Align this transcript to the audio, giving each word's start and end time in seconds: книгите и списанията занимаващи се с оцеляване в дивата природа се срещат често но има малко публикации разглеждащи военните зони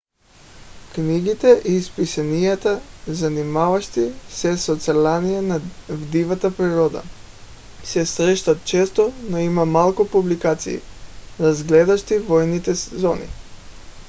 книгите 0.95 1.61
и 1.65 1.81
списанията 1.83 2.81
занимаващи 3.07 4.13
се 4.29 4.57
с 4.57 4.73
оцеляване 4.73 5.59
в 5.89 6.09
дивата 6.11 6.57
природа 6.57 7.03
се 7.83 8.05
срещат 8.05 8.65
често 8.65 9.13
но 9.29 9.37
има 9.37 9.65
малко 9.65 10.07
публикации 10.07 10.81
разглеждащи 11.39 12.17
военните 12.19 12.73
зони 12.73 13.27